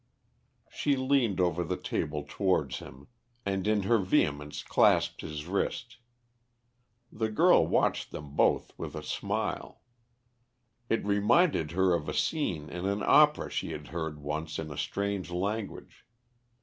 She 0.71 0.95
leaned 0.95 1.39
over 1.39 1.63
the 1.63 1.77
table 1.77 2.25
towards 2.27 2.79
him, 2.79 3.07
and 3.45 3.67
in 3.67 3.83
her 3.83 3.99
vehemence 3.99 4.63
clasped 4.63 5.21
his 5.21 5.45
wrist. 5.45 5.97
The 7.11 7.29
girl 7.29 7.67
watched 7.67 8.09
them 8.09 8.35
both 8.35 8.71
with 8.79 8.95
a 8.95 9.03
smile. 9.03 9.81
It 10.89 11.05
reminded 11.05 11.73
her 11.73 11.93
of 11.93 12.09
a 12.09 12.15
scene 12.15 12.67
in 12.67 12.87
an 12.87 13.03
opera 13.05 13.51
she 13.51 13.73
had 13.73 13.89
heard 13.89 14.17
once 14.19 14.57
in 14.57 14.71
a 14.71 14.75
strange 14.77 15.29
language. 15.29 16.03